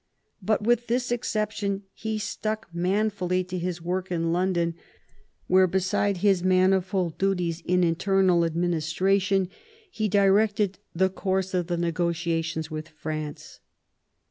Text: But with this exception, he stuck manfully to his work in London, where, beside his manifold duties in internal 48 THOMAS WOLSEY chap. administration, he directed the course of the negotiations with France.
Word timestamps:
But 0.41 0.63
with 0.63 0.87
this 0.87 1.11
exception, 1.11 1.83
he 1.93 2.17
stuck 2.17 2.67
manfully 2.73 3.43
to 3.43 3.59
his 3.59 3.83
work 3.83 4.11
in 4.11 4.33
London, 4.33 4.73
where, 5.45 5.67
beside 5.67 6.17
his 6.25 6.43
manifold 6.43 7.19
duties 7.19 7.61
in 7.67 7.83
internal 7.83 8.39
48 8.39 8.39
THOMAS 8.39 8.39
WOLSEY 8.39 8.49
chap. 8.49 8.55
administration, 8.55 9.49
he 9.91 10.09
directed 10.09 10.79
the 10.95 11.09
course 11.11 11.53
of 11.53 11.67
the 11.67 11.77
negotiations 11.77 12.71
with 12.71 12.89
France. 12.89 13.59